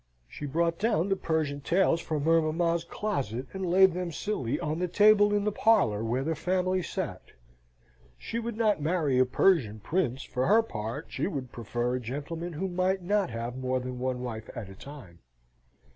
[0.27, 4.79] She brought down the Persian Tales from her mamma's closet, and laid them slily on
[4.79, 7.33] the table in the parlour where the family sate.
[8.17, 12.53] She would not marry a Persian prince for her part; she would prefer a gentleman
[12.53, 15.19] who might not have more than one wife at a time.